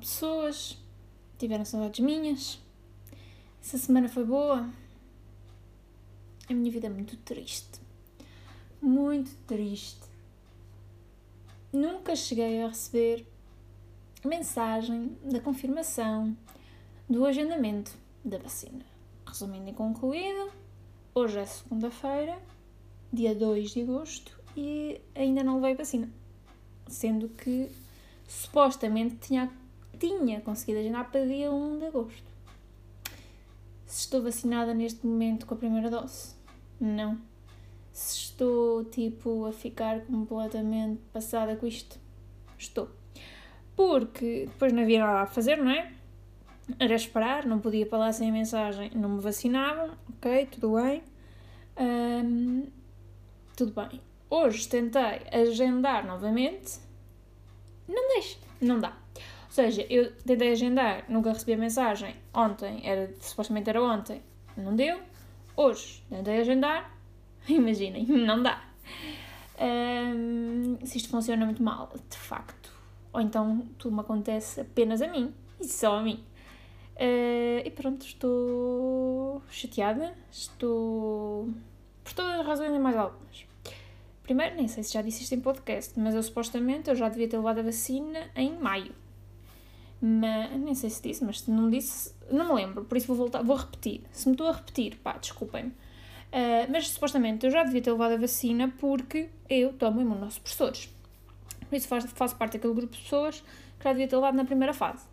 pessoas, 0.00 0.76
tiveram 1.38 1.64
saudades 1.64 2.04
minhas. 2.04 2.58
Essa 3.62 3.78
semana 3.78 4.08
foi 4.08 4.24
boa. 4.24 4.68
A 6.48 6.52
minha 6.52 6.72
vida 6.72 6.88
é 6.88 6.90
muito 6.90 7.16
triste. 7.18 7.80
Muito 8.82 9.30
triste. 9.46 10.08
Nunca 11.72 12.16
cheguei 12.16 12.62
a 12.62 12.68
receber 12.68 13.26
mensagem 14.24 15.16
da 15.24 15.40
confirmação 15.40 16.36
do 17.08 17.24
agendamento 17.24 17.92
da 18.24 18.38
vacina. 18.38 18.84
Resumindo 19.26 19.70
e 19.70 19.72
concluído, 19.72 20.50
hoje 21.14 21.38
é 21.38 21.46
segunda-feira, 21.46 22.38
dia 23.12 23.34
2 23.34 23.70
de 23.70 23.82
agosto, 23.82 24.38
e 24.56 25.00
ainda 25.14 25.44
não 25.44 25.56
levei 25.56 25.76
vacina. 25.76 26.10
Sendo 26.88 27.28
que 27.28 27.70
supostamente 28.26 29.16
tinha, 29.16 29.50
tinha 30.00 30.40
conseguido 30.40 30.80
agendar 30.80 31.08
para 31.12 31.24
dia 31.24 31.52
1 31.52 31.78
de 31.78 31.86
agosto. 31.86 32.30
Se 33.86 34.00
estou 34.00 34.22
vacinada 34.22 34.74
neste 34.74 35.06
momento 35.06 35.46
com 35.46 35.54
a 35.54 35.56
primeira 35.56 35.88
dose? 35.90 36.34
Não. 36.80 37.20
Se 37.92 38.16
estou 38.16 38.84
tipo 38.84 39.44
a 39.44 39.52
ficar 39.52 40.00
completamente 40.06 41.00
passada 41.12 41.54
com 41.54 41.66
isto? 41.66 41.98
Estou. 42.58 42.88
Porque 43.76 44.46
depois 44.46 44.72
não 44.72 44.82
havia 44.82 45.00
nada 45.00 45.20
a 45.20 45.26
fazer, 45.26 45.56
não 45.56 45.70
é? 45.70 45.92
Era 46.78 46.94
esperar, 46.94 47.46
não 47.46 47.58
podia 47.58 47.88
lá 47.90 48.12
sem 48.12 48.30
a 48.30 48.32
mensagem, 48.32 48.90
não 48.94 49.08
me 49.08 49.20
vacinavam, 49.20 49.90
ok, 50.08 50.46
tudo 50.46 50.74
bem. 50.76 51.02
Tudo 53.56 53.72
bem. 53.72 54.00
Hoje 54.30 54.68
tentei 54.68 55.22
agendar 55.32 56.06
novamente, 56.06 56.78
não 57.88 58.08
deixa, 58.14 58.38
não 58.60 58.78
dá. 58.78 58.96
Ou 59.50 59.54
seja, 59.54 59.84
eu 59.90 60.12
tentei 60.18 60.52
agendar, 60.52 61.04
nunca 61.08 61.32
recebi 61.32 61.54
a 61.54 61.56
mensagem. 61.56 62.14
Ontem, 62.32 62.82
era, 62.84 63.12
supostamente 63.20 63.68
era 63.68 63.82
ontem, 63.82 64.22
não 64.56 64.76
deu. 64.76 65.00
Hoje 65.56 66.04
tentei 66.08 66.38
agendar, 66.38 66.96
imaginem, 67.48 68.06
não 68.06 68.40
dá. 68.40 68.62
Um, 69.60 70.78
se 70.84 70.98
isto 70.98 71.08
funciona 71.08 71.44
muito 71.44 71.60
mal, 71.60 71.92
de 72.08 72.16
facto. 72.16 72.72
Ou 73.12 73.20
então 73.20 73.66
tudo 73.76 73.92
me 73.92 74.02
acontece 74.02 74.60
apenas 74.60 75.02
a 75.02 75.08
mim, 75.08 75.34
e 75.60 75.64
só 75.66 75.96
a 75.96 76.00
mim. 76.00 76.24
Uh, 76.94 77.66
e 77.66 77.70
pronto, 77.72 78.06
estou 78.06 79.42
chateada, 79.50 80.14
estou 80.30 81.48
por 82.04 82.12
todas 82.12 82.38
as 82.38 82.46
razões 82.46 82.72
e 82.72 82.78
mais 82.78 82.96
algumas. 82.96 83.46
Primeiro, 84.22 84.54
nem 84.54 84.68
sei 84.68 84.84
se 84.84 84.92
já 84.92 85.02
disse 85.02 85.24
isto 85.24 85.34
em 85.34 85.40
podcast, 85.40 85.98
mas 85.98 86.14
eu 86.14 86.22
supostamente 86.22 86.88
eu 86.88 86.94
já 86.94 87.08
devia 87.08 87.28
ter 87.28 87.36
levado 87.36 87.58
a 87.58 87.62
vacina 87.62 88.30
em 88.36 88.56
maio. 88.56 88.94
Mas, 90.00 90.58
nem 90.58 90.74
sei 90.74 90.88
se 90.88 91.02
disse, 91.02 91.24
mas 91.24 91.46
não 91.46 91.68
disse, 91.68 92.14
não 92.30 92.48
me 92.48 92.54
lembro, 92.54 92.84
por 92.84 92.96
isso 92.96 93.06
vou 93.06 93.16
voltar, 93.16 93.42
vou 93.42 93.56
repetir. 93.56 94.02
Se 94.10 94.28
me 94.28 94.34
estou 94.34 94.48
a 94.48 94.52
repetir, 94.52 94.96
pá, 94.96 95.18
desculpem-me. 95.18 95.70
Uh, 95.70 96.70
mas 96.70 96.88
supostamente 96.88 97.44
eu 97.44 97.50
já 97.50 97.64
devia 97.64 97.82
ter 97.82 97.90
levado 97.90 98.12
a 98.12 98.16
vacina 98.16 98.72
porque 98.78 99.28
eu 99.48 99.72
tomo 99.72 100.00
imunossupressores. 100.00 100.88
Por 101.68 101.76
isso 101.76 101.88
faço, 101.88 102.08
faço 102.08 102.36
parte 102.36 102.54
daquele 102.54 102.72
grupo 102.72 102.94
de 102.94 103.02
pessoas 103.02 103.40
que 103.78 103.84
já 103.84 103.92
devia 103.92 104.08
ter 104.08 104.16
levado 104.16 104.34
na 104.34 104.44
primeira 104.44 104.72
fase. 104.72 105.04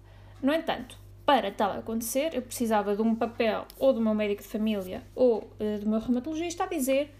No 0.41 0.53
entanto, 0.53 0.97
para 1.25 1.51
tal 1.51 1.71
acontecer, 1.71 2.33
eu 2.33 2.41
precisava 2.41 2.95
de 2.95 3.01
um 3.01 3.15
papel 3.15 3.65
ou 3.77 3.91
do 3.91 3.99
meu 3.99 4.13
médico 4.13 4.43
de 4.43 4.47
família 4.47 5.03
ou 5.13 5.39
uh, 5.59 5.79
do 5.79 5.89
meu 5.89 5.99
reumatologista 5.99 6.63
a 6.63 6.67
dizer, 6.67 7.13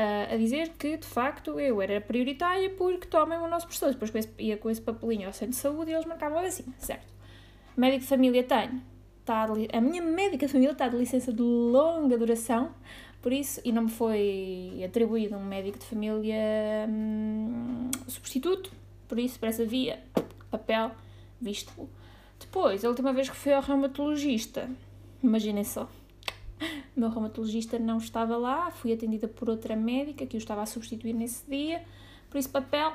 uh, 0.00 0.34
a 0.34 0.36
dizer 0.36 0.70
que 0.70 0.96
de 0.96 1.06
facto 1.06 1.60
eu 1.60 1.82
era 1.82 2.00
prioritária 2.00 2.70
porque 2.70 3.06
tomem 3.06 3.38
o 3.38 3.46
nosso 3.46 3.66
professor. 3.66 3.92
Depois 3.92 4.10
com 4.10 4.18
esse, 4.18 4.30
ia 4.38 4.56
com 4.56 4.70
esse 4.70 4.80
papelinho 4.80 5.26
ao 5.26 5.32
centro 5.32 5.50
de 5.50 5.56
saúde 5.56 5.90
e 5.90 5.94
eles 5.94 6.06
marcavam 6.06 6.38
a 6.38 6.42
vacina, 6.42 6.72
certo? 6.78 7.12
Médico 7.76 8.02
de 8.02 8.08
família 8.08 8.42
tenho. 8.42 8.82
Está 9.20 9.46
de, 9.46 9.68
a 9.72 9.80
minha 9.80 10.02
médica 10.02 10.46
de 10.46 10.52
família 10.52 10.72
está 10.72 10.88
de 10.88 10.96
licença 10.96 11.32
de 11.32 11.42
longa 11.42 12.16
duração, 12.16 12.74
por 13.20 13.32
isso, 13.32 13.60
e 13.64 13.70
não 13.70 13.82
me 13.82 13.90
foi 13.90 14.82
atribuído 14.84 15.36
um 15.36 15.44
médico 15.44 15.78
de 15.78 15.84
família 15.84 16.34
hum, 16.88 17.90
substituto, 18.08 18.72
por 19.06 19.18
isso, 19.18 19.38
para 19.38 19.50
essa 19.50 19.64
via, 19.64 20.00
papel, 20.50 20.90
visto 21.38 21.70
depois, 22.40 22.84
a 22.84 22.88
última 22.88 23.12
vez 23.12 23.28
que 23.28 23.36
fui 23.36 23.52
ao 23.52 23.60
reumatologista, 23.62 24.68
imaginem 25.22 25.62
só, 25.62 25.88
meu 27.00 27.10
reumatologista 27.10 27.78
não 27.78 27.98
estava 27.98 28.36
lá, 28.36 28.70
fui 28.70 28.92
atendida 28.92 29.26
por 29.26 29.48
outra 29.48 29.74
médica 29.74 30.26
que 30.26 30.36
o 30.36 30.38
estava 30.38 30.62
a 30.62 30.66
substituir 30.66 31.12
nesse 31.12 31.48
dia, 31.48 31.82
por 32.28 32.38
isso 32.38 32.50
papel, 32.50 32.92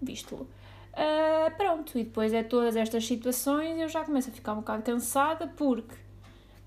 visto-lo. 0.00 0.48
Uh, 0.92 1.54
pronto, 1.56 1.98
e 1.98 2.04
depois 2.04 2.32
é 2.32 2.42
todas 2.42 2.76
estas 2.76 3.06
situações 3.06 3.78
eu 3.78 3.88
já 3.88 4.04
começo 4.04 4.30
a 4.30 4.32
ficar 4.32 4.52
um 4.52 4.56
bocado 4.56 4.82
cansada 4.82 5.46
porque 5.46 5.94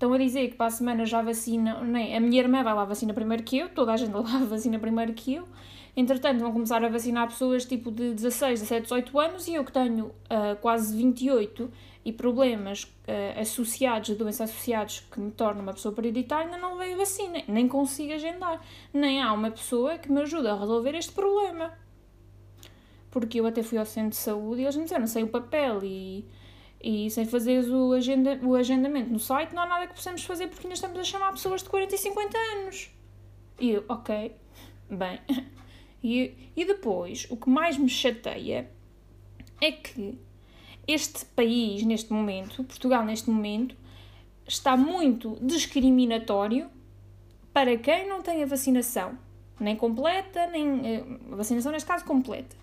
estão 0.00 0.14
a 0.14 0.18
dizer 0.18 0.48
que 0.48 0.56
para 0.56 0.66
a 0.66 0.70
semana 0.70 1.04
já 1.04 1.20
vacina, 1.20 1.84
nem, 1.84 2.16
a 2.16 2.20
minha 2.20 2.40
irmã 2.40 2.62
vai 2.62 2.72
lá 2.72 2.86
vacina 2.86 3.12
primeiro 3.12 3.42
que 3.42 3.58
eu, 3.58 3.68
toda 3.68 3.92
a 3.92 3.96
gente 3.98 4.14
lá 4.14 4.22
vacina 4.48 4.78
primeiro 4.78 5.12
que 5.12 5.34
eu, 5.34 5.46
entretanto 5.94 6.40
vão 6.40 6.52
começar 6.52 6.82
a 6.82 6.88
vacinar 6.88 7.28
pessoas 7.28 7.66
tipo 7.66 7.90
de 7.90 8.14
16, 8.14 8.60
17, 8.60 8.82
18 8.84 9.20
anos 9.20 9.46
e 9.46 9.54
eu 9.54 9.62
que 9.64 9.70
tenho 9.70 10.06
uh, 10.06 10.56
quase 10.62 10.96
28 10.96 11.70
e 12.02 12.14
problemas 12.14 12.84
uh, 12.84 13.40
associados, 13.40 14.08
doenças 14.16 14.48
associados 14.48 15.00
que 15.00 15.20
me 15.20 15.30
tornam 15.32 15.62
uma 15.62 15.74
pessoa 15.74 15.94
prioritária, 15.94 16.46
ainda 16.46 16.56
não 16.56 16.78
veio 16.78 16.96
vacina, 16.96 17.42
nem 17.46 17.68
consigo 17.68 18.14
agendar. 18.14 18.58
Nem 18.94 19.20
há 19.20 19.30
uma 19.34 19.50
pessoa 19.50 19.98
que 19.98 20.10
me 20.10 20.22
ajude 20.22 20.48
a 20.48 20.54
resolver 20.54 20.94
este 20.94 21.12
problema. 21.12 21.74
Porque 23.10 23.38
eu 23.38 23.44
até 23.44 23.62
fui 23.62 23.76
ao 23.76 23.84
centro 23.84 24.10
de 24.10 24.16
saúde 24.16 24.62
e 24.62 24.64
eles 24.64 24.76
me 24.76 24.84
disseram, 24.84 25.06
sem 25.06 25.24
o 25.24 25.28
papel 25.28 25.80
e, 25.82 26.24
e 26.82 27.10
sem 27.10 27.26
fazer 27.26 27.60
o, 27.68 27.92
agenda, 27.92 28.38
o 28.42 28.54
agendamento 28.54 29.10
no 29.10 29.18
site, 29.18 29.54
não 29.54 29.62
há 29.62 29.66
nada 29.66 29.86
que 29.86 29.94
possamos 29.94 30.24
fazer 30.24 30.48
porque 30.48 30.66
ainda 30.66 30.74
estamos 30.74 30.98
a 30.98 31.04
chamar 31.04 31.32
pessoas 31.32 31.62
de 31.62 31.68
40 31.68 31.94
e 31.94 31.98
50 31.98 32.38
anos. 32.38 32.90
E 33.60 33.70
eu, 33.70 33.84
ok, 33.88 34.34
bem. 34.88 35.20
E, 36.02 36.50
e 36.56 36.64
depois, 36.64 37.26
o 37.28 37.36
que 37.36 37.50
mais 37.50 37.76
me 37.76 37.86
chateia 37.86 38.70
é 39.60 39.70
que 39.70 40.18
este 40.86 41.26
país, 41.26 41.82
neste 41.82 42.10
momento, 42.10 42.64
Portugal, 42.64 43.04
neste 43.04 43.28
momento, 43.28 43.76
está 44.46 44.76
muito 44.78 45.36
discriminatório 45.42 46.70
para 47.52 47.76
quem 47.76 48.08
não 48.08 48.22
tem 48.22 48.42
a 48.42 48.46
vacinação, 48.46 49.18
nem 49.58 49.76
completa, 49.76 50.46
nem. 50.46 50.86
Eh, 50.86 51.04
a 51.32 51.36
vacinação, 51.36 51.70
neste 51.70 51.86
caso, 51.86 52.04
completa. 52.04 52.56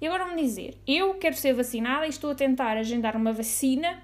E 0.00 0.06
agora 0.06 0.24
vão 0.24 0.36
dizer: 0.36 0.78
eu 0.86 1.14
quero 1.14 1.36
ser 1.36 1.52
vacinada 1.52 2.06
e 2.06 2.10
estou 2.10 2.30
a 2.30 2.34
tentar 2.34 2.76
agendar 2.76 3.16
uma 3.16 3.32
vacina, 3.32 4.02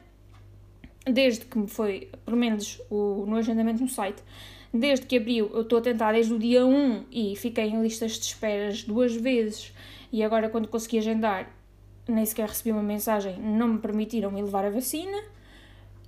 desde 1.05 1.45
que 1.45 1.59
me 1.59 1.69
foi, 1.69 2.11
pelo 2.25 2.37
menos 2.37 2.81
o, 2.91 3.25
no 3.27 3.37
agendamento 3.37 3.81
no 3.81 3.89
site, 3.89 4.23
desde 4.73 5.06
que 5.06 5.17
abriu, 5.17 5.51
eu 5.55 5.62
estou 5.62 5.79
a 5.79 5.83
tentar 5.83 6.12
desde 6.12 6.35
o 6.35 6.39
dia 6.39 6.67
1 6.67 7.06
e 7.11 7.37
fiquei 7.37 7.69
em 7.69 7.81
listas 7.83 8.12
de 8.12 8.27
esperas 8.27 8.83
duas 8.83 9.15
vezes. 9.15 9.73
E 10.12 10.23
agora, 10.23 10.49
quando 10.49 10.69
consegui 10.69 10.99
agendar, 10.99 11.51
nem 12.09 12.25
sequer 12.25 12.49
recebi 12.49 12.73
uma 12.73 12.83
mensagem, 12.83 13.39
não 13.39 13.69
me 13.69 13.79
permitiram 13.79 14.31
me 14.31 14.43
levar 14.43 14.65
a 14.65 14.71
vacina. 14.71 15.23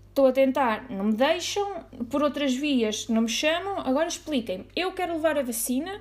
Estou 0.08 0.26
a 0.26 0.32
tentar, 0.32 0.90
não 0.90 1.06
me 1.06 1.12
deixam, 1.12 1.84
por 2.10 2.22
outras 2.22 2.54
vias 2.54 3.08
não 3.08 3.22
me 3.22 3.28
chamam. 3.28 3.78
Agora 3.80 4.08
expliquem-me, 4.08 4.66
eu 4.74 4.92
quero 4.92 5.14
levar 5.14 5.38
a 5.38 5.42
vacina 5.42 6.00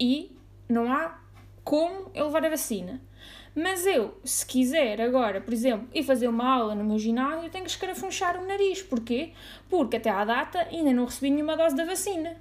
e 0.00 0.32
não 0.68 0.90
há 0.92 1.18
como 1.68 2.10
eu 2.14 2.24
levar 2.24 2.46
a 2.46 2.48
vacina. 2.48 2.98
Mas 3.54 3.84
eu, 3.84 4.18
se 4.24 4.46
quiser 4.46 5.02
agora, 5.02 5.38
por 5.38 5.52
exemplo, 5.52 5.86
ir 5.92 6.02
fazer 6.02 6.26
uma 6.26 6.48
aula 6.48 6.74
no 6.74 6.82
meu 6.82 6.98
ginásio, 6.98 7.50
tenho 7.50 7.64
que 7.66 7.70
escarafunchar 7.70 8.42
o 8.42 8.46
nariz. 8.46 8.80
Porquê? 8.80 9.32
Porque 9.68 9.98
até 9.98 10.08
à 10.08 10.24
data 10.24 10.60
ainda 10.60 10.94
não 10.94 11.04
recebi 11.04 11.28
nenhuma 11.28 11.58
dose 11.58 11.76
da 11.76 11.84
vacina. 11.84 12.36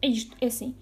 É 0.00 0.06
isto, 0.06 0.36
é 0.40 0.46
assim. 0.46 0.76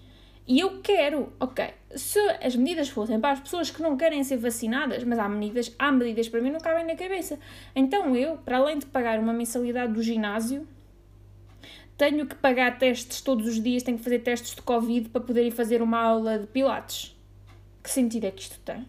E 0.47 0.59
eu 0.59 0.79
quero, 0.83 1.33
ok, 1.39 1.73
se 1.95 2.19
as 2.43 2.55
medidas 2.55 2.87
fossem 2.87 3.19
para 3.19 3.31
as 3.31 3.39
pessoas 3.39 3.71
que 3.71 3.81
não 3.81 3.97
querem 3.97 4.23
ser 4.23 4.37
vacinadas, 4.37 5.03
mas 5.03 5.17
há 5.17 5.27
medidas, 5.27 5.73
há 5.79 5.91
medidas 5.91 6.29
para 6.29 6.39
mim 6.39 6.51
não 6.51 6.59
cabem 6.59 6.85
na 6.85 6.95
cabeça. 6.95 7.39
Então 7.75 8.15
eu, 8.15 8.37
para 8.37 8.57
além 8.57 8.77
de 8.77 8.85
pagar 8.85 9.17
uma 9.17 9.33
mensalidade 9.33 9.91
do 9.93 10.03
ginásio, 10.03 10.67
tenho 11.97 12.27
que 12.27 12.35
pagar 12.35 12.77
testes 12.77 13.21
todos 13.21 13.47
os 13.47 13.59
dias, 13.59 13.81
tenho 13.81 13.97
que 13.97 14.03
fazer 14.03 14.19
testes 14.19 14.53
de 14.53 14.61
Covid 14.61 15.09
para 15.09 15.21
poder 15.21 15.47
ir 15.47 15.51
fazer 15.51 15.81
uma 15.81 15.99
aula 15.99 16.37
de 16.37 16.45
Pilates. 16.45 17.19
Que 17.83 17.89
sentido 17.89 18.25
é 18.25 18.31
que 18.31 18.41
isto 18.41 18.59
tem? 18.59 18.85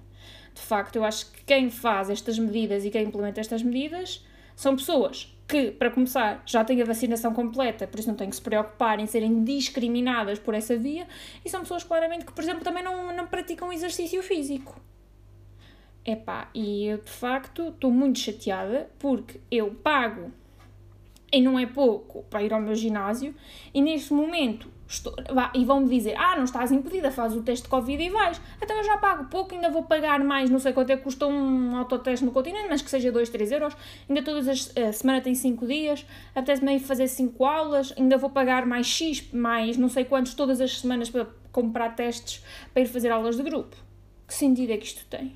De 0.55 0.61
facto, 0.61 0.97
eu 0.97 1.05
acho 1.05 1.31
que 1.33 1.44
quem 1.44 1.71
faz 1.71 2.11
estas 2.11 2.39
medidas 2.39 2.85
e 2.85 2.91
quem 2.91 3.05
implementa 3.05 3.41
estas 3.41 3.62
medidas 3.62 4.25
são 4.55 4.77
pessoas 4.77 5.35
que, 5.49 5.71
para 5.71 5.91
começar, 5.91 6.43
já 6.47 6.65
têm 6.65 6.81
a 6.81 6.85
vacinação 6.85 7.35
completa, 7.35 7.87
por 7.87 7.99
isso 7.99 8.09
não 8.09 8.17
têm 8.17 8.31
que 8.31 8.37
se 8.37 8.43
preocupar 8.43 8.99
em 9.00 9.06
serem 9.06 9.44
discriminadas 9.44 10.39
por 10.39 10.55
essa 10.55 10.77
via, 10.77 11.06
e 11.44 11.50
são 11.50 11.61
pessoas 11.61 11.85
claramente 11.85 12.25
que, 12.25 12.33
por 12.33 12.43
exemplo, 12.43 12.62
também 12.62 12.83
não, 12.83 13.15
não 13.15 13.27
praticam 13.27 13.73
exercício 13.73 14.23
físico. 14.23 14.81
Epá, 16.05 16.49
e 16.55 16.87
eu 16.87 16.99
de 16.99 17.11
facto 17.11 17.69
estou 17.69 17.91
muito 17.91 18.19
chateada 18.19 18.91
porque 18.99 19.41
eu 19.50 19.75
pago, 19.75 20.33
e 21.31 21.41
não 21.41 21.59
é 21.59 21.67
pouco, 21.67 22.25
para 22.25 22.43
ir 22.43 22.53
ao 22.53 22.61
meu 22.61 22.75
ginásio, 22.75 23.35
e 23.73 23.81
neste 23.81 24.12
momento 24.12 24.69
Estou, 24.93 25.15
e 25.55 25.65
vão-me 25.65 25.89
dizer, 25.89 26.15
ah, 26.19 26.37
não 26.37 26.44
estás 26.44 26.71
impedida, 26.71 27.11
faz 27.11 27.35
o 27.35 27.43
teste 27.43 27.62
de 27.62 27.71
Covid 27.71 28.03
e 28.03 28.11
vais. 28.11 28.39
Então 28.61 28.77
eu 28.77 28.85
já 28.85 28.99
pago 28.99 29.25
pouco, 29.25 29.55
ainda 29.55 29.71
vou 29.71 29.85
pagar 29.85 30.23
mais, 30.23 30.50
não 30.50 30.59
sei 30.59 30.75
quanto 30.75 30.91
é 30.91 30.99
que 30.99 31.03
custa 31.03 31.27
um 31.27 31.75
autoteste 31.77 32.23
no 32.23 32.31
continente, 32.31 32.67
mas 32.69 32.83
que 32.83 32.91
seja 32.91 33.11
2, 33.11 33.31
3 33.31 33.53
euros. 33.53 33.75
Ainda 34.06 34.23
todas 34.23 34.47
as, 34.47 34.77
a 34.77 34.93
semana 34.93 35.23
tem 35.23 35.35
5 35.35 35.67
dias, 35.67 36.06
apetece-me 36.35 36.79
fazer 36.79 37.09
5 37.09 37.43
aulas, 37.43 37.94
ainda 37.97 38.19
vou 38.19 38.29
pagar 38.29 38.67
mais 38.67 38.87
X, 38.87 39.33
mais 39.33 39.79
não 39.79 39.89
sei 39.89 40.05
quantos 40.05 40.35
todas 40.35 40.61
as 40.61 40.79
semanas 40.81 41.09
para 41.09 41.27
comprar 41.50 41.97
testes 41.97 42.44
para 42.75 42.83
ir 42.83 42.87
fazer 42.87 43.11
aulas 43.11 43.39
de 43.39 43.43
grupo. 43.43 43.75
Que 44.29 44.35
sentido 44.35 44.73
é 44.73 44.77
que 44.77 44.85
isto 44.85 45.06
tem? 45.06 45.35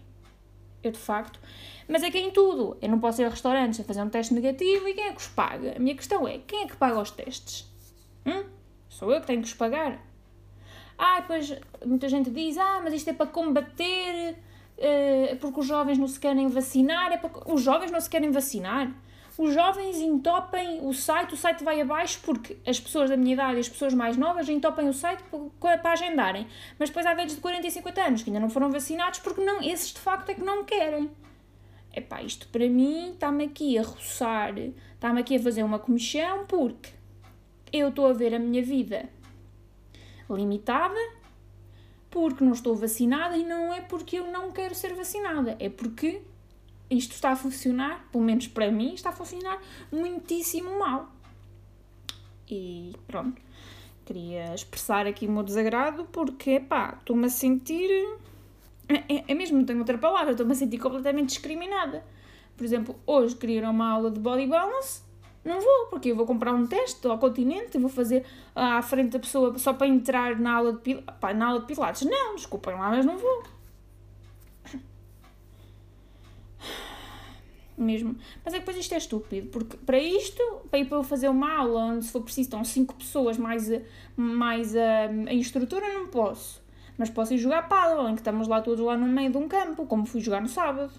Eu, 0.83 0.93
de 0.93 0.99
facto... 0.99 1.41
Mas 1.89 2.03
é 2.03 2.11
que 2.11 2.19
é 2.19 2.21
em 2.21 2.31
tudo. 2.31 2.77
Eu 2.83 2.89
não 2.89 2.99
posso 2.99 3.23
ir 3.23 3.25
a 3.25 3.29
restaurantes 3.29 3.79
a 3.79 3.85
fazer 3.85 4.03
um 4.03 4.09
teste 4.09 4.35
negativo 4.35 4.89
e 4.89 4.93
quem 4.93 5.05
é 5.05 5.13
que 5.13 5.21
os 5.21 5.29
paga? 5.29 5.77
A 5.77 5.79
minha 5.79 5.95
questão 5.95 6.27
é, 6.27 6.39
quem 6.39 6.65
é 6.65 6.67
que 6.67 6.77
paga 6.77 7.01
os 7.01 7.13
testes? 7.13 7.65
Hum? 8.27 8.56
Sou 8.97 9.13
eu 9.13 9.21
que 9.21 9.27
tenho 9.27 9.43
que 9.43 9.49
os 9.49 9.53
pagar. 9.53 9.99
Ah, 10.97 11.21
depois 11.21 11.55
muita 11.85 12.09
gente 12.09 12.31
diz, 12.31 12.57
ah, 12.57 12.81
mas 12.83 12.95
isto 12.95 13.11
é 13.11 13.13
para 13.13 13.27
combater, 13.27 14.35
uh, 14.79 15.37
porque 15.37 15.61
os 15.61 15.67
jovens 15.67 15.99
não 15.99 16.09
se 16.09 16.19
querem 16.19 16.49
vacinar. 16.49 17.13
É 17.13 17.19
para... 17.19 17.31
Os 17.53 17.61
jovens 17.61 17.91
não 17.91 18.01
se 18.01 18.09
querem 18.09 18.31
vacinar. 18.31 18.91
Os 19.37 19.53
jovens 19.53 20.01
entopem 20.01 20.81
o 20.83 20.95
site, 20.95 21.35
o 21.35 21.37
site 21.37 21.63
vai 21.63 21.79
abaixo 21.79 22.21
porque 22.25 22.57
as 22.67 22.81
pessoas 22.81 23.11
da 23.11 23.19
minha 23.19 23.35
idade 23.35 23.59
e 23.59 23.61
as 23.61 23.69
pessoas 23.69 23.93
mais 23.93 24.17
novas 24.17 24.49
entopem 24.49 24.89
o 24.89 24.95
site 24.95 25.23
para 25.61 25.93
agendarem. 25.93 26.47
Mas 26.79 26.89
depois 26.89 27.05
há 27.05 27.13
velhos 27.13 27.35
de 27.35 27.41
40 27.43 27.67
e 27.67 27.71
50 27.71 28.03
anos 28.03 28.23
que 28.23 28.31
ainda 28.31 28.41
não 28.41 28.49
foram 28.49 28.71
vacinados 28.71 29.19
porque 29.19 29.45
não, 29.45 29.61
esses 29.61 29.93
de 29.93 30.01
facto 30.01 30.31
é 30.31 30.35
que 30.35 30.43
não 30.43 30.65
querem. 30.65 31.11
Epá, 31.95 32.23
isto 32.23 32.49
para 32.49 32.67
mim 32.67 33.11
está-me 33.11 33.45
aqui 33.45 33.77
a 33.77 33.83
roçar, 33.83 34.57
está-me 34.57 35.21
aqui 35.21 35.37
a 35.37 35.39
fazer 35.39 35.63
uma 35.63 35.79
comissão 35.79 36.47
porque 36.47 36.96
eu 37.73 37.89
estou 37.89 38.07
a 38.07 38.13
ver 38.13 38.35
a 38.35 38.39
minha 38.39 38.63
vida 38.63 39.09
limitada 40.29 40.99
porque 42.11 42.43
não 42.43 42.53
estou 42.53 42.75
vacinada 42.75 43.37
e 43.37 43.45
não 43.45 43.73
é 43.73 43.81
porque 43.81 44.19
eu 44.19 44.31
não 44.31 44.51
quero 44.51 44.75
ser 44.75 44.95
vacinada, 44.95 45.57
é 45.61 45.69
porque 45.69 46.23
isto 46.89 47.13
está 47.13 47.33
a 47.33 47.37
funcionar, 47.37 48.09
pelo 48.11 48.25
menos 48.25 48.47
para 48.49 48.71
mim, 48.71 48.95
está 48.95 49.11
a 49.11 49.13
funcionar 49.13 49.61
muitíssimo 49.93 50.79
mal. 50.79 51.13
E 52.49 52.95
pronto, 53.09 53.41
queria 54.05 54.55
expressar 54.55 55.07
aqui 55.07 55.27
o 55.27 55.33
meu 55.33 55.43
desagrado 55.43 56.05
porque, 56.07 56.61
pá, 56.61 56.97
estou-me 56.99 57.27
a 57.27 57.29
sentir. 57.29 57.91
É, 58.89 59.15
é, 59.15 59.25
é 59.29 59.35
mesmo, 59.35 59.59
não 59.59 59.65
tenho 59.65 59.81
outra 59.81 59.99
palavra, 59.99 60.31
estou-me 60.31 60.53
a 60.53 60.55
sentir 60.55 60.79
completamente 60.79 61.31
discriminada. 61.31 62.05
Por 62.57 62.65
exemplo, 62.65 62.97
hoje 63.05 63.35
queria 63.35 63.69
uma 63.69 63.91
aula 63.91 64.11
de 64.11 64.21
body 64.21 64.47
balance 64.47 65.03
não 65.47 65.61
vou, 65.61 65.87
porque 65.89 66.11
eu 66.11 66.17
vou 66.17 66.27
comprar 66.27 66.53
um 66.53 66.67
teste 66.67 67.07
ao 67.07 67.19
continente 67.19 67.79
vou 67.79 67.89
fazer 67.89 68.27
à 68.55 68.83
frente 68.83 69.13
da 69.13 69.19
pessoa 69.19 69.57
só 69.59 69.73
para 69.73 69.87
entrar 69.87 70.39
na 70.39 70.55
aula 70.55 70.73
de, 70.73 70.95
pá, 71.21 71.33
na 71.33 71.47
aula 71.47 71.61
de 71.61 71.67
pilates. 71.67 72.03
Não, 72.03 72.35
desculpem 72.35 72.75
lá, 72.75 72.91
mas 72.91 73.07
não 73.07 73.17
vou. 73.17 73.45
Mesmo. 77.79 78.17
Mas 78.45 78.55
é 78.55 78.59
que 78.59 78.65
depois 78.65 78.77
isto 78.79 78.95
é 78.95 78.97
estúpido, 78.97 79.49
porque 79.49 79.77
para 79.77 79.99
isto, 79.99 80.43
para 80.71 80.79
ir 80.79 80.87
para 80.87 80.99
eu 80.99 81.05
fazer 81.05 81.29
uma 81.29 81.59
aula 81.59 81.81
onde 81.85 82.07
se 82.07 82.13
for 82.13 82.23
preciso 82.23 82.47
estão 82.47 82.65
5 82.65 82.95
pessoas 82.95 83.37
mais, 83.37 83.71
mais 84.17 84.75
a, 84.75 85.05
a 85.29 85.35
instrutora, 85.35 85.87
não 85.93 86.09
posso. 86.09 86.65
Mas 86.97 87.11
posso 87.11 87.35
ir 87.35 87.39
jogar 87.39 87.69
paddle, 87.69 88.09
em 88.09 88.15
que 88.15 88.21
estamos 88.21 88.49
lá 88.49 88.63
todos 88.63 88.83
lá 88.83 88.97
no 88.97 89.07
meio 89.07 89.31
de 89.31 89.37
um 89.37 89.47
campo, 89.47 89.85
como 89.87 90.07
fui 90.07 90.21
jogar 90.21 90.41
no 90.41 90.49
sábado. 90.49 90.91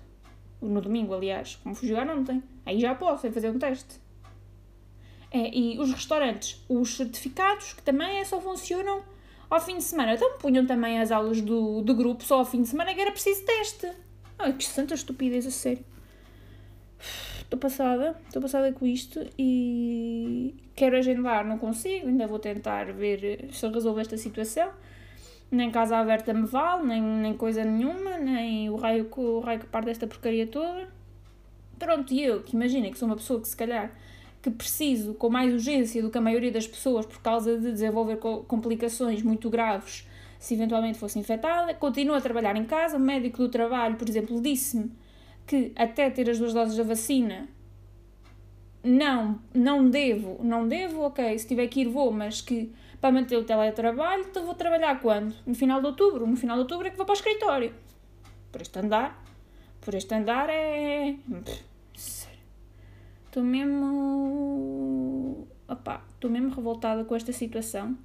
No 0.62 0.80
domingo, 0.80 1.14
aliás, 1.14 1.56
como 1.58 1.74
fui 1.74 1.88
jogar 1.88 2.08
ontem. 2.10 2.44
Aí 2.66 2.80
já 2.80 2.94
posso, 2.94 3.26
ir 3.26 3.32
fazer 3.32 3.50
um 3.50 3.58
teste. 3.58 4.07
É, 5.32 5.56
e 5.56 5.78
os 5.80 5.92
restaurantes, 5.92 6.64
os 6.70 6.96
certificados, 6.96 7.74
que 7.74 7.84
também 7.84 8.20
é, 8.20 8.26
só 8.26 8.40
funcionam 8.40 9.04
ao 9.50 9.60
fim 9.60 9.78
de 9.78 9.84
semana. 9.84 10.14
Então 10.14 10.38
punham 10.40 10.66
também 10.66 11.00
as 11.00 11.12
aulas 11.12 11.42
do, 11.42 11.82
do 11.82 11.94
grupo 11.94 12.24
só 12.24 12.40
ao 12.40 12.46
fim 12.46 12.62
de 12.62 12.70
semana 12.70 12.94
que 12.94 13.02
era 13.02 13.12
preciso 13.12 13.46
teste. 13.46 13.92
Ai, 14.40 14.54
que 14.54 14.64
santa 14.64 14.94
estupidez, 14.94 15.46
a 15.46 15.52
sério. 15.52 15.84
Estou 17.42 17.58
passada, 17.58 18.20
estou 18.26 18.42
passada 18.42 18.74
com 18.74 18.86
isto 18.86 19.26
e 19.40 20.54
quero 20.76 20.98
agendar, 20.98 21.46
não 21.46 21.58
consigo, 21.58 22.08
ainda 22.08 22.28
vou 22.28 22.40
tentar 22.40 22.92
ver 22.92 23.48
se 23.54 23.66
eu 23.66 23.72
resolvo 23.72 24.02
esta 24.02 24.18
situação. 24.18 24.70
Nem 25.50 25.72
casa 25.72 25.98
aberta 25.98 26.34
me 26.34 26.46
vale, 26.46 26.86
nem, 26.86 27.02
nem 27.02 27.34
coisa 27.34 27.64
nenhuma, 27.64 28.18
nem 28.18 28.70
o 28.70 28.76
raio, 28.76 29.10
o 29.16 29.40
raio 29.40 29.62
que 29.62 29.66
parte 29.66 29.86
desta 29.86 30.06
porcaria 30.06 30.46
toda. 30.46 30.90
Pronto, 31.80 32.14
e 32.14 32.22
eu, 32.22 32.44
que 32.44 32.54
imagina 32.54 32.92
que 32.92 32.98
sou 32.98 33.08
uma 33.08 33.16
pessoa 33.16 33.40
que 33.40 33.48
se 33.48 33.56
calhar 33.56 33.92
que 34.48 34.52
preciso 34.52 35.14
com 35.14 35.30
mais 35.30 35.54
urgência 35.54 36.02
do 36.02 36.10
que 36.10 36.18
a 36.18 36.22
maioria 36.22 36.52
das 36.52 36.66
pessoas 36.66 37.06
por 37.06 37.22
causa 37.22 37.58
de 37.58 37.70
desenvolver 37.70 38.16
complicações 38.16 39.22
muito 39.22 39.50
graves 39.50 40.08
se 40.40 40.54
eventualmente 40.54 40.98
fosse 40.98 41.20
infectada, 41.20 41.74
continuo 41.74 42.16
a 42.16 42.22
trabalhar 42.22 42.56
em 42.56 42.64
casa. 42.64 42.96
O 42.96 43.00
médico 43.00 43.40
do 43.40 43.50
trabalho, 43.50 43.98
por 43.98 44.08
exemplo, 44.08 44.40
disse-me 44.40 44.92
que 45.46 45.74
até 45.76 46.10
ter 46.10 46.30
as 46.30 46.40
duas 46.40 46.54
doses 46.54 46.78
da 46.78 46.84
vacina 46.84 47.50
não, 48.82 49.42
não 49.54 49.90
devo, 49.90 50.40
não 50.42 50.66
devo, 50.66 51.02
ok, 51.02 51.38
se 51.38 51.48
tiver 51.48 51.68
que 51.68 51.82
ir 51.82 51.90
vou, 51.90 52.12
mas 52.12 52.40
que 52.40 52.72
para 53.02 53.12
manter 53.12 53.36
o 53.36 53.44
teletrabalho, 53.44 54.28
então 54.30 54.46
vou 54.46 54.56
trabalhar 54.56 55.02
quando? 55.02 55.36
No 55.46 55.56
final 55.56 55.82
de 55.82 55.88
outubro. 55.88 56.26
No 56.26 56.38
final 56.38 56.56
de 56.56 56.62
outubro 56.62 56.88
é 56.88 56.92
que 56.92 56.96
vou 56.96 57.06
para 57.06 57.14
o 57.14 57.18
escritório. 57.18 57.74
Por 58.52 58.62
este 58.62 58.80
andar, 58.80 59.22
por 59.82 59.94
este 59.94 60.14
andar 60.16 60.50
é... 60.50 61.16
Estou 63.38 63.46
mesmo. 63.46 65.08
Opá, 65.68 66.04
estou 66.16 66.28
mesmo 66.28 66.50
revoltada 66.50 67.06
com 67.06 67.16
esta 67.16 67.32
situação. 67.32 67.96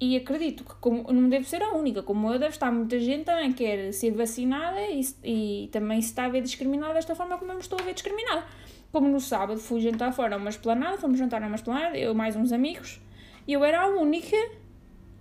E 0.00 0.16
acredito 0.16 0.62
que 0.62 0.76
como, 0.76 1.02
não 1.12 1.28
devo 1.28 1.44
ser 1.44 1.60
a 1.64 1.72
única, 1.72 2.00
como 2.00 2.32
eu, 2.32 2.38
deve 2.38 2.52
estar 2.52 2.70
muita 2.70 3.00
gente 3.00 3.24
também 3.24 3.52
quer 3.52 3.92
ser 3.92 4.12
vacinada 4.12 4.80
e, 4.82 5.00
e 5.24 5.68
também 5.72 6.00
se 6.00 6.10
está 6.10 6.26
a 6.26 6.28
ver 6.28 6.42
discriminada 6.42 6.94
desta 6.94 7.16
forma 7.16 7.36
como 7.38 7.50
eu 7.50 7.56
me 7.56 7.60
estou 7.60 7.76
a 7.80 7.82
ver 7.82 7.92
discriminada. 7.92 8.44
Como 8.92 9.08
no 9.08 9.18
sábado 9.18 9.58
fui 9.58 9.80
jantar 9.80 10.12
fora 10.12 10.36
a 10.36 10.38
uma 10.38 10.50
esplanada, 10.50 10.96
fomos 10.96 11.18
jantar 11.18 11.40
numa 11.40 11.56
esplanada, 11.56 11.98
eu 11.98 12.14
mais 12.14 12.36
uns 12.36 12.52
amigos, 12.52 13.00
e 13.48 13.52
eu 13.52 13.64
era 13.64 13.80
a 13.80 13.88
única 13.88 14.36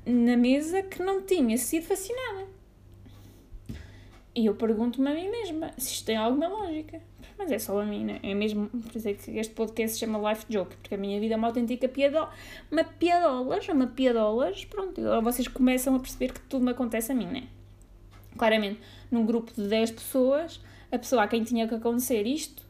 na 0.05 0.37
mesa 0.37 0.83
que 0.83 1.01
não 1.01 1.23
tinha 1.23 1.57
sido 1.57 1.87
vacinada. 1.87 2.45
E 4.35 4.45
eu 4.45 4.53
pergunto-me 4.53 5.09
a 5.09 5.15
mim 5.15 5.31
mesma 5.31 5.71
se 5.79 5.93
isto 5.93 6.05
tem 6.05 6.15
alguma 6.15 6.47
lógica. 6.47 7.01
Mas 7.37 7.51
é 7.51 7.59
só 7.59 7.79
a 7.81 7.85
mim, 7.85 8.05
né? 8.05 8.19
É 8.23 8.33
mesmo. 8.33 8.67
Por 8.67 8.95
isso 8.95 9.07
é 9.07 9.13
que 9.13 9.31
este 9.37 9.53
podcast 9.53 9.95
se 9.95 9.99
chama 9.99 10.31
Life 10.31 10.45
Joke, 10.49 10.75
porque 10.77 10.95
a 10.95 10.97
minha 10.97 11.19
vida 11.19 11.33
é 11.33 11.37
uma 11.37 11.47
autêntica 11.47 11.87
piadola. 11.87 12.31
Uma 12.71 12.83
piadolas, 12.83 13.67
uma 13.67 13.87
piadolas. 13.87 14.65
Pronto, 14.65 15.01
agora 15.01 15.21
vocês 15.21 15.47
começam 15.47 15.95
a 15.95 15.99
perceber 15.99 16.31
que 16.31 16.39
tudo 16.41 16.63
me 16.63 16.71
acontece 16.71 17.11
a 17.11 17.15
mim, 17.15 17.27
né? 17.27 17.47
Claramente, 18.37 18.79
num 19.11 19.25
grupo 19.25 19.53
de 19.53 19.67
10 19.67 19.91
pessoas, 19.91 20.61
a 20.91 20.97
pessoa 20.97 21.23
a 21.23 21.27
quem 21.27 21.43
tinha 21.43 21.67
que 21.67 21.75
acontecer 21.75 22.25
isto 22.25 22.63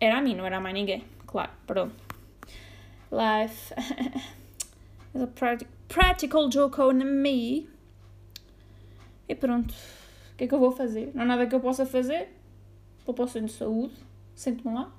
era 0.00 0.18
a 0.18 0.22
mim, 0.22 0.34
não 0.34 0.46
era 0.46 0.58
a 0.58 0.60
mais 0.60 0.74
ninguém. 0.74 1.04
Claro, 1.26 1.50
pronto. 1.66 1.94
Life. 3.10 3.74
is 5.14 5.20
a 5.20 5.26
practical 5.88 6.48
joke 6.48 6.80
on 6.80 6.94
me. 6.94 7.68
E 9.28 9.34
pronto. 9.34 9.74
O 10.32 10.36
que 10.36 10.44
é 10.44 10.46
que 10.48 10.54
eu 10.54 10.58
vou 10.58 10.72
fazer? 10.72 11.10
Não 11.14 11.22
há 11.22 11.26
nada 11.26 11.46
que 11.46 11.54
eu 11.54 11.60
possa 11.60 11.84
fazer. 11.84 12.28
Vou 13.04 13.14
para 13.14 13.24
o 13.24 13.28
de 13.28 13.52
saúde 13.52 14.11
sento-me 14.34 14.74
lá, 14.74 14.92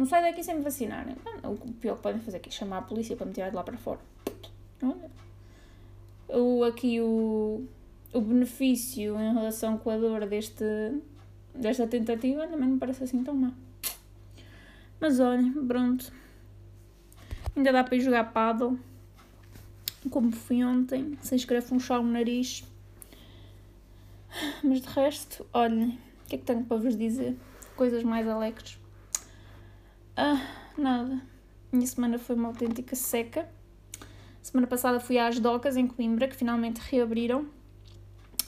não 0.00 0.06
sai 0.06 0.22
daqui 0.22 0.42
sem 0.42 0.56
me 0.56 0.62
vacinarem. 0.62 1.14
O 1.44 1.72
pior 1.74 1.96
que 1.96 2.02
podem 2.02 2.22
fazer 2.22 2.38
aqui 2.38 2.48
é 2.48 2.52
chamar 2.52 2.78
a 2.78 2.82
polícia 2.82 3.14
para 3.14 3.26
me 3.26 3.32
tirar 3.32 3.50
de 3.50 3.56
lá 3.56 3.62
para 3.62 3.76
fora. 3.76 4.00
Olha. 4.82 5.10
O, 6.28 6.64
aqui 6.64 7.00
o, 7.02 7.66
o 8.12 8.20
benefício 8.22 9.20
em 9.20 9.34
relação 9.34 9.76
com 9.76 9.90
a 9.90 9.98
dor 9.98 10.26
deste, 10.26 10.64
desta 11.54 11.86
tentativa 11.86 12.46
também 12.46 12.66
não 12.66 12.74
me 12.74 12.78
parece 12.78 13.04
assim 13.04 13.22
tão 13.22 13.34
má. 13.34 13.52
Mas 14.98 15.20
olha, 15.20 15.52
pronto. 15.68 16.10
Ainda 17.54 17.70
dá 17.70 17.84
para 17.84 17.96
ir 17.96 18.00
jogar 18.00 18.32
paddle. 18.32 18.78
Como 20.08 20.32
fui 20.32 20.64
ontem, 20.64 21.18
sem 21.20 21.36
escrever 21.36 21.66
um 21.74 22.02
nariz. 22.04 22.64
Mas 24.64 24.80
de 24.80 24.88
resto, 24.88 25.44
olhem, 25.52 25.98
o 26.24 26.28
que 26.28 26.36
é 26.36 26.38
que 26.38 26.44
tenho 26.44 26.64
para 26.64 26.78
vos 26.78 26.96
dizer? 26.96 27.36
Coisas 27.80 28.04
mais 28.04 28.28
alegres. 28.28 28.78
Ah, 30.14 30.46
nada. 30.76 31.18
Minha 31.72 31.86
semana 31.86 32.18
foi 32.18 32.36
uma 32.36 32.48
autêntica 32.48 32.94
seca. 32.94 33.48
Semana 34.42 34.66
passada 34.66 35.00
fui 35.00 35.18
às 35.18 35.40
docas 35.40 35.78
em 35.78 35.86
Coimbra, 35.86 36.28
que 36.28 36.36
finalmente 36.36 36.78
reabriram. 36.90 37.46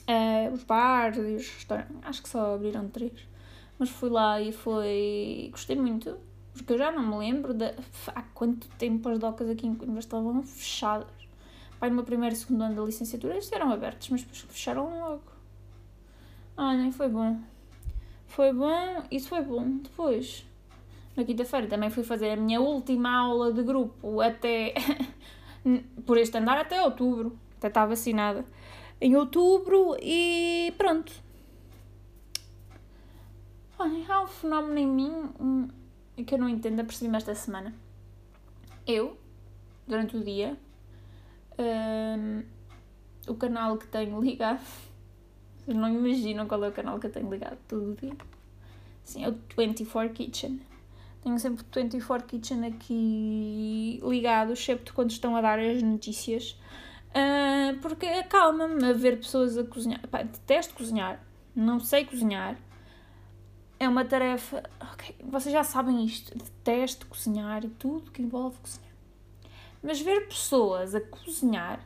Uh, 0.07 0.53
os 0.53 0.63
bares 0.63 1.17
e 1.17 1.33
os 1.33 1.49
restaurantes. 1.49 1.95
Acho 2.03 2.21
que 2.21 2.29
só 2.29 2.53
abriram 2.53 2.87
três. 2.89 3.27
Mas 3.79 3.89
fui 3.89 4.09
lá 4.11 4.39
e 4.39 4.51
foi. 4.51 5.49
Gostei 5.49 5.77
muito. 5.77 6.15
Porque 6.53 6.73
eu 6.73 6.77
já 6.77 6.91
não 6.91 7.01
me 7.01 7.17
lembro 7.17 7.55
de 7.55 7.73
há 8.13 8.21
quanto 8.35 8.67
tempo 8.77 9.09
as 9.09 9.17
docas 9.17 9.49
aqui 9.49 9.65
em 9.65 9.73
Coimbra 9.73 9.99
estavam 9.99 10.43
fechadas. 10.43 11.07
Pai, 11.79 11.89
no 11.89 11.95
meu 11.95 12.05
primeiro 12.05 12.35
e 12.35 12.37
segundo 12.37 12.65
ano 12.65 12.75
da 12.75 12.83
licenciatura 12.83 13.33
eles 13.33 13.51
eram 13.51 13.71
abertos, 13.71 14.09
mas 14.09 14.21
depois 14.21 14.41
fecharam 14.41 14.99
logo. 14.99 15.23
Ah, 16.55 16.75
nem 16.75 16.91
foi 16.91 17.09
bom. 17.09 17.41
Foi 18.35 18.51
bom, 18.51 19.03
isso 19.11 19.29
foi 19.29 19.43
bom. 19.43 19.77
Depois, 19.77 20.43
na 21.15 21.23
quinta-feira, 21.23 21.67
também 21.67 21.91
fui 21.91 22.03
fazer 22.03 22.31
a 22.31 22.35
minha 22.35 22.59
última 22.59 23.15
aula 23.15 23.53
de 23.53 23.61
grupo 23.61 24.21
até, 24.21 24.73
por 26.03 26.17
este 26.17 26.35
andar 26.39 26.57
até 26.57 26.81
outubro. 26.81 27.37
Até 27.57 27.67
está 27.67 27.85
vacinada. 27.85 28.43
Em 28.99 29.15
outubro 29.15 29.95
e 30.01 30.73
pronto. 30.79 31.13
Olha, 33.77 34.03
há 34.09 34.23
um 34.23 34.27
fenómeno 34.27 34.79
em 34.79 34.87
mim 34.87 35.29
um, 35.39 35.67
que 36.25 36.33
eu 36.33 36.39
não 36.39 36.49
entendo, 36.49 36.79
apercebi-me 36.79 37.17
esta 37.17 37.35
semana. 37.35 37.71
Eu, 38.87 39.15
durante 39.87 40.17
o 40.17 40.23
dia, 40.23 40.57
um, 41.59 42.43
o 43.27 43.35
canal 43.35 43.77
que 43.77 43.85
tenho 43.85 44.17
ligado, 44.23 44.65
vocês 45.65 45.77
não 45.77 45.89
imaginam 45.89 46.45
qual 46.45 46.63
é 46.65 46.69
o 46.69 46.71
canal 46.71 46.99
que 46.99 47.07
eu 47.07 47.11
tenho 47.11 47.29
ligado 47.29 47.57
todo 47.67 47.91
o 47.91 47.95
dia. 47.95 48.13
Sim, 49.03 49.23
é 49.23 49.29
o 49.29 49.37
24 49.57 50.13
Kitchen. 50.13 50.61
Tenho 51.21 51.39
sempre 51.39 51.63
o 51.63 51.81
24 51.83 52.27
Kitchen 52.27 52.65
aqui 52.65 54.01
ligado, 54.03 54.53
excepto 54.53 54.93
quando 54.93 55.11
estão 55.11 55.35
a 55.37 55.41
dar 55.41 55.59
as 55.59 55.81
notícias. 55.81 56.57
Uh, 57.11 57.79
porque 57.81 58.05
acalma-me 58.05 58.83
a 58.89 58.93
ver 58.93 59.17
pessoas 59.17 59.57
a 59.57 59.63
cozinhar. 59.63 60.05
Pá, 60.07 60.23
detesto 60.23 60.73
cozinhar, 60.73 61.23
não 61.55 61.79
sei 61.79 62.05
cozinhar. 62.05 62.57
É 63.79 63.87
uma 63.87 64.03
tarefa. 64.03 64.63
Okay, 64.93 65.15
vocês 65.23 65.53
já 65.53 65.63
sabem 65.63 66.03
isto. 66.03 66.37
Detesto 66.37 67.05
cozinhar 67.07 67.63
e 67.63 67.69
tudo 67.69 68.11
que 68.11 68.21
envolve 68.21 68.57
cozinhar. 68.57 68.91
Mas 69.81 70.01
ver 70.01 70.27
pessoas 70.27 70.93
a 70.95 71.01
cozinhar 71.01 71.79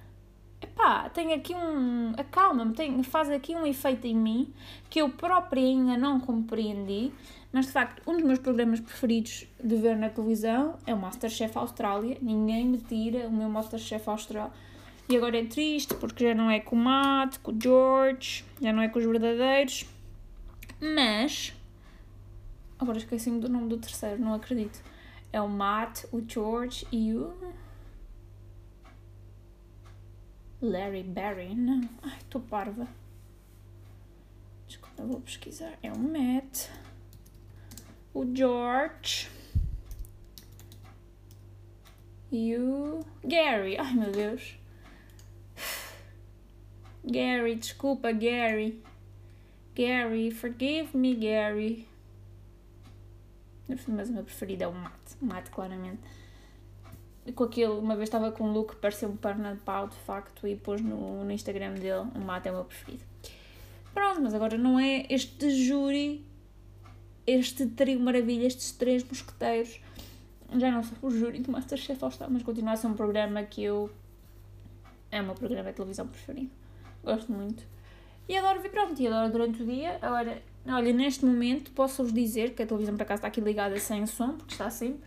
epá, 0.62 1.10
tem 1.10 1.34
aqui 1.34 1.54
um. 1.54 2.14
acalma-me, 2.18 2.74
tem, 2.74 3.02
faz 3.04 3.30
aqui 3.30 3.56
um 3.56 3.66
efeito 3.66 4.06
em 4.08 4.16
mim 4.16 4.54
que 4.90 5.00
eu 5.02 5.10
própria 5.10 5.62
ainda 5.62 5.98
não 5.98 6.20
compreendi. 6.20 7.12
Mas 7.52 7.68
de 7.68 7.72
facto, 7.72 8.02
um 8.08 8.14
dos 8.14 8.24
meus 8.24 8.40
programas 8.40 8.80
preferidos 8.80 9.48
de 9.64 9.76
ver 9.76 9.96
na 9.96 10.10
televisão 10.10 10.78
é 10.86 10.94
o 10.94 10.98
Masterchef 10.98 11.58
Austrália. 11.58 12.18
Ninguém 12.22 12.66
me 12.66 12.78
tira 12.78 13.28
o 13.28 13.32
meu 13.32 13.50
Masterchef 13.50 14.10
Austrália. 14.10 14.52
E 15.10 15.16
agora 15.16 15.40
é 15.40 15.46
triste 15.46 15.94
porque 15.96 16.28
já 16.28 16.36
não 16.36 16.52
é 16.52 16.60
com 16.60 16.76
o 16.76 16.80
Matt, 16.80 17.38
com 17.38 17.52
o 17.52 17.58
George, 17.60 18.44
já 18.62 18.74
não 18.74 18.82
é 18.82 18.90
com 18.90 19.00
os 19.00 19.06
verdadeiros. 19.06 19.86
Mas. 20.82 21.54
Agora 22.78 22.98
esqueci-me 22.98 23.40
do 23.40 23.50
nome 23.50 23.70
do 23.70 23.78
terceiro, 23.78 24.22
não 24.22 24.34
acredito. 24.34 24.80
É 25.32 25.42
o 25.42 25.48
Matt, 25.48 26.04
o 26.12 26.22
George 26.28 26.86
e 26.92 27.14
o. 27.14 27.34
Larry 30.62 31.04
Barry, 31.04 31.54
não. 31.54 31.88
Ai, 32.02 32.18
estou 32.18 32.42
parva. 32.42 32.88
Desculpa, 34.68 35.04
vou 35.04 35.22
pesquisar. 35.22 35.78
É 35.84 35.92
o 35.92 36.00
Matt, 36.00 36.70
o 38.14 38.26
George 38.36 39.30
e 42.32 42.56
o 42.56 43.06
Gary. 43.24 43.78
Ai, 43.78 43.94
meu 43.94 44.12
Deus. 44.12 44.58
Gary, 47.06 47.56
desculpa, 47.56 48.12
Gary. 48.12 48.82
Gary, 49.76 50.32
forgive 50.32 50.98
me, 50.98 51.16
Gary. 51.16 51.88
Mas 53.88 54.10
o 54.10 54.14
meu 54.14 54.24
preferido 54.24 54.64
é 54.64 54.68
o 54.68 54.74
Matt. 54.74 55.16
Matt, 55.22 55.50
claramente 55.50 56.02
com 57.34 57.44
aquele, 57.44 57.74
uma 57.74 57.96
vez 57.96 58.08
estava 58.08 58.32
com 58.32 58.46
um 58.46 58.52
look 58.52 58.76
que 58.76 58.82
parecia 58.82 59.08
um 59.08 59.16
perna 59.16 59.54
de 59.54 59.60
pau, 59.62 59.88
de 59.88 59.96
facto, 59.98 60.48
e 60.48 60.56
pôs 60.56 60.82
no, 60.82 61.24
no 61.24 61.32
Instagram 61.32 61.74
dele, 61.74 62.08
o 62.16 62.20
mate 62.20 62.48
é 62.48 62.52
o 62.52 62.56
meu 62.56 62.66
preferido. 62.66 63.04
Pronto, 63.94 64.22
mas 64.22 64.34
agora 64.34 64.58
não 64.58 64.80
é 64.80 65.06
este 65.10 65.50
júri, 65.50 66.26
este 67.26 67.66
trio 67.66 68.00
maravilha, 68.00 68.46
estes 68.46 68.72
três 68.72 69.04
mosqueteiros, 69.04 69.80
já 70.56 70.72
não 70.72 70.84
sou 70.84 70.98
o 71.02 71.12
júri 71.12 71.40
do 71.40 71.52
Masterchef 71.52 72.04
All-Star, 72.04 72.30
mas 72.32 72.44
continua 72.44 72.74
a 72.74 72.76
ser 72.76 72.88
um 72.88 72.94
programa 72.94 73.44
que 73.44 73.64
eu, 73.64 73.90
é 75.12 75.22
o 75.22 75.26
meu 75.26 75.36
programa 75.36 75.70
de 75.70 75.76
televisão 75.76 76.08
preferido, 76.08 76.52
gosto 77.04 77.32
muito. 77.32 77.64
E 78.30 78.38
adoro 78.38 78.62
ver, 78.62 78.70
pronto, 78.70 79.02
e 79.02 79.08
adoro 79.08 79.32
durante 79.32 79.64
o 79.64 79.66
dia, 79.66 79.98
agora, 80.02 80.42
olha, 80.68 80.94
neste 80.94 81.26
momento 81.26 81.72
posso-vos 81.72 82.14
dizer 82.14 82.54
que 82.54 82.64
a 82.64 82.68
televisão 82.68 82.96
para 82.96 83.06
cá 83.06 83.16
está 83.16 83.28
aqui 83.28 83.42
ligada 83.42 83.80
sem 83.80 84.06
som, 84.06 84.34
porque 84.34 84.54
está 84.54 84.70
sempre, 84.70 85.07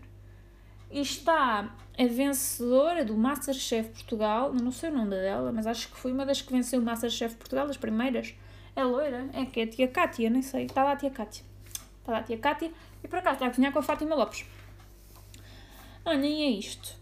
e 0.91 0.99
está 0.99 1.75
a 1.97 2.05
vencedora 2.05 3.05
do 3.05 3.15
Masterchef 3.15 3.89
Portugal, 3.89 4.53
não 4.53 4.71
sei 4.71 4.89
o 4.89 4.93
nome 4.93 5.11
dela, 5.11 5.51
mas 5.51 5.65
acho 5.67 5.89
que 5.89 5.97
foi 5.97 6.11
uma 6.11 6.25
das 6.25 6.41
que 6.41 6.51
venceu 6.51 6.79
o 6.79 6.83
Masterchef 6.83 7.35
Portugal, 7.35 7.67
das 7.67 7.77
primeiras. 7.77 8.33
É 8.75 8.83
loira, 8.83 9.29
é 9.33 9.45
que 9.45 9.59
é 9.59 9.63
a 9.63 9.67
tia 9.67 9.87
Cátia, 9.87 10.29
nem 10.29 10.41
sei. 10.41 10.65
Está 10.65 10.83
lá 10.83 10.93
a 10.93 10.95
tia 10.95 11.09
Cátia. 11.09 11.43
Está 11.99 12.11
lá 12.11 12.19
a 12.19 12.23
tia 12.23 12.37
Cátia 12.37 12.71
e 13.03 13.07
por 13.07 13.19
acaso 13.19 13.35
está 13.35 13.45
a 13.47 13.49
cozinhar 13.49 13.71
com 13.71 13.79
a 13.79 13.83
Fátima 13.83 14.15
Lopes. 14.15 14.45
Olha, 16.05 16.25
e 16.25 16.41
é 16.43 16.49
isto. 16.49 16.95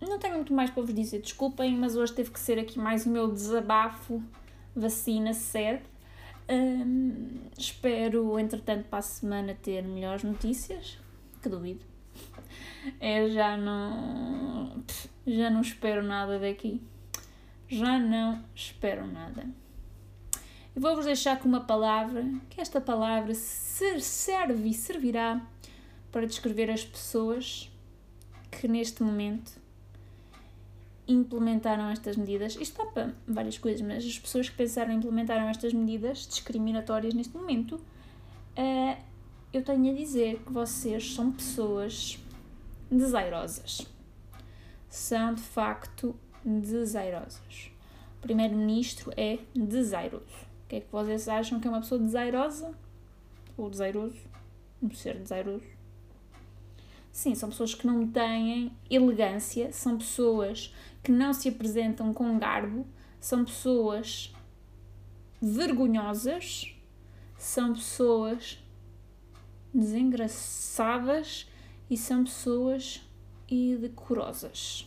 Não 0.00 0.18
tenho 0.18 0.34
muito 0.34 0.52
mais 0.52 0.70
para 0.70 0.82
vos 0.82 0.94
dizer, 0.94 1.20
desculpem, 1.20 1.76
mas 1.76 1.96
hoje 1.96 2.12
teve 2.12 2.30
que 2.30 2.38
ser 2.38 2.58
aqui 2.58 2.78
mais 2.78 3.06
o 3.06 3.08
meu 3.08 3.30
desabafo 3.30 4.22
vacina 4.74 5.32
sede. 5.32 5.82
Hum, 6.48 7.40
espero, 7.58 8.38
entretanto, 8.38 8.86
para 8.88 9.00
a 9.00 9.02
semana 9.02 9.56
ter 9.60 9.82
melhores 9.82 10.22
notícias, 10.22 10.98
que 11.42 11.48
duvido 11.48 11.95
é 13.00 13.28
já 13.28 13.56
não. 13.56 14.82
Já 15.26 15.50
não 15.50 15.60
espero 15.60 16.02
nada 16.02 16.38
daqui. 16.38 16.80
Já 17.68 17.98
não 17.98 18.44
espero 18.54 19.06
nada. 19.06 19.46
E 20.74 20.78
vou-vos 20.78 21.06
deixar 21.06 21.38
com 21.40 21.48
uma 21.48 21.60
palavra, 21.60 22.24
que 22.50 22.60
esta 22.60 22.80
palavra 22.80 23.34
serve 23.34 24.68
e 24.68 24.74
servirá 24.74 25.40
para 26.12 26.26
descrever 26.26 26.70
as 26.70 26.84
pessoas 26.84 27.70
que 28.50 28.68
neste 28.68 29.02
momento 29.02 29.52
implementaram 31.08 31.88
estas 31.88 32.16
medidas. 32.16 32.52
Isto 32.54 32.82
está 32.82 32.86
para 32.86 33.14
várias 33.26 33.58
coisas, 33.58 33.80
mas 33.80 34.04
as 34.04 34.18
pessoas 34.18 34.48
que 34.48 34.56
pensaram 34.56 34.92
e 34.92 34.96
implementaram 34.96 35.48
estas 35.48 35.72
medidas 35.72 36.26
discriminatórias 36.26 37.14
neste 37.14 37.36
momento, 37.36 37.76
uh, 37.76 38.96
eu 39.52 39.62
tenho 39.62 39.92
a 39.92 39.94
dizer 39.94 40.40
que 40.44 40.52
vocês 40.52 41.14
são 41.14 41.32
pessoas 41.32 42.18
desairosas. 42.90 43.86
São 44.88 45.34
de 45.34 45.42
facto 45.42 46.14
desairosas. 46.44 47.70
O 48.18 48.22
primeiro-ministro 48.22 49.12
é 49.16 49.38
desairoso. 49.54 50.46
O 50.64 50.68
que 50.68 50.76
é 50.76 50.80
que 50.80 50.90
vocês 50.90 51.28
acham 51.28 51.60
que 51.60 51.66
é 51.66 51.70
uma 51.70 51.80
pessoa 51.80 52.00
desairosa? 52.00 52.74
Ou 53.56 53.70
desairoso? 53.70 54.18
Um 54.82 54.90
ser 54.90 55.18
desairoso? 55.18 55.64
Sim, 57.10 57.34
são 57.34 57.48
pessoas 57.48 57.74
que 57.74 57.86
não 57.86 58.06
têm 58.06 58.76
elegância, 58.90 59.72
são 59.72 59.96
pessoas 59.96 60.74
que 61.02 61.10
não 61.10 61.32
se 61.32 61.48
apresentam 61.48 62.12
com 62.12 62.38
garbo, 62.38 62.86
são 63.18 63.44
pessoas 63.44 64.34
vergonhosas, 65.40 66.74
são 67.38 67.72
pessoas 67.72 68.62
desengraçadas 69.72 71.48
e 71.90 71.96
são 71.96 72.24
pessoas 72.24 73.02
indecorosas. 73.48 74.86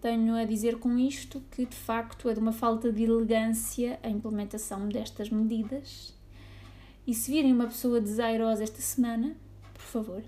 Tenho 0.00 0.36
a 0.36 0.44
dizer 0.44 0.78
com 0.78 0.98
isto 0.98 1.42
que 1.50 1.64
de 1.64 1.76
facto 1.76 2.28
é 2.28 2.34
de 2.34 2.40
uma 2.40 2.52
falta 2.52 2.92
de 2.92 3.04
elegância 3.04 3.98
a 4.02 4.08
implementação 4.08 4.88
destas 4.88 5.30
medidas. 5.30 6.14
E 7.06 7.14
se 7.14 7.30
virem 7.30 7.52
uma 7.52 7.66
pessoa 7.66 8.00
desairosa 8.00 8.62
esta 8.62 8.80
semana, 8.80 9.36
por 9.72 9.82
favor, 9.82 10.22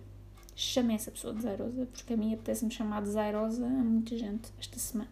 chamem 0.55 0.97
essa 0.97 1.11
pessoa 1.11 1.33
desairosa, 1.33 1.87
porque 1.87 2.13
a 2.13 2.17
mim 2.17 2.33
apetece-me 2.33 2.71
chamar 2.71 3.03
desairosa 3.03 3.67
a 3.67 3.69
muita 3.69 4.17
gente 4.17 4.51
esta 4.59 4.79
semana. 4.79 5.11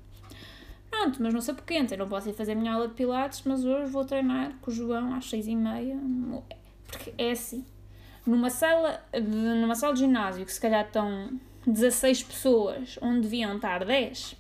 Pronto, 0.91 1.23
mas 1.23 1.35
não 1.35 1.41
sei 1.41 1.55
porquê, 1.55 1.87
eu 1.91 1.99
não 1.99 2.09
posso 2.09 2.29
ir 2.29 2.33
fazer 2.33 2.53
a 2.53 2.55
minha 2.55 2.73
aula 2.73 2.89
de 2.89 2.95
pilates, 2.95 3.43
mas 3.45 3.65
hoje 3.65 3.91
vou 3.91 4.05
treinar 4.05 4.57
com 4.61 4.71
o 4.71 4.75
João 4.75 5.15
às 5.15 5.29
seis 5.29 5.47
e 5.47 5.55
meia, 5.55 5.99
porque 6.87 7.13
é 7.19 7.33
assim, 7.33 7.65
numa 8.27 8.51
sala, 8.51 9.01
de, 9.13 9.21
numa 9.21 9.75
sala 9.75 9.95
de 9.95 10.01
ginásio 10.01 10.45
que 10.45 10.53
se 10.53 10.61
calhar 10.61 10.85
estão 10.85 11.39
16 11.67 12.25
pessoas 12.25 12.99
onde 13.01 13.23
deviam 13.23 13.57
estar 13.57 13.85
10, 13.85 14.37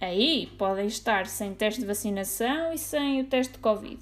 aí 0.00 0.46
podem 0.58 0.86
estar 0.86 1.26
sem 1.26 1.54
teste 1.54 1.80
de 1.80 1.86
vacinação 1.86 2.72
e 2.72 2.78
sem 2.78 3.20
o 3.20 3.24
teste 3.24 3.54
de 3.54 3.58
Covid. 3.58 4.00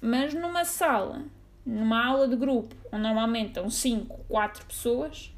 Mas 0.00 0.34
numa 0.34 0.64
sala, 0.64 1.22
numa 1.64 2.06
aula 2.06 2.28
de 2.28 2.36
grupo, 2.36 2.74
onde 2.92 3.02
normalmente 3.02 3.48
estão 3.48 3.70
5, 3.70 4.24
4 4.28 4.66
pessoas, 4.66 5.32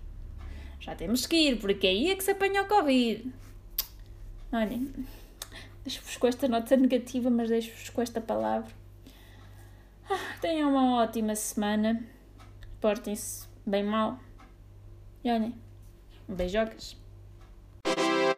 já 0.80 0.94
temos 0.96 1.26
que 1.26 1.36
ir, 1.36 1.60
porque 1.60 1.86
aí 1.86 2.10
é 2.10 2.16
que 2.16 2.24
se 2.24 2.32
apanha 2.32 2.62
o 2.62 2.66
Covid. 2.66 3.32
Olhem, 4.52 4.92
deixo-vos 5.84 6.16
com 6.16 6.26
esta 6.26 6.48
nota 6.48 6.76
negativa, 6.76 7.30
mas 7.30 7.48
deixo-vos 7.48 7.88
com 7.90 8.02
esta 8.02 8.20
palavra. 8.20 8.70
Ah, 10.10 10.36
tenham 10.40 10.70
uma 10.70 11.02
ótima 11.02 11.34
semana 11.34 12.04
portem-se 12.82 13.46
bem 13.64 13.84
mal. 13.84 14.18
E 15.24 15.30
olhem, 15.30 15.54
beijocas. 16.28 17.00